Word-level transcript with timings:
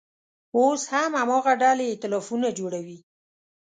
اوس 0.57 0.81
هم 0.93 1.11
هماغه 1.21 1.53
ډلې 1.61 1.85
اییتلافونه 1.89 2.47
جوړوي. 2.59 2.97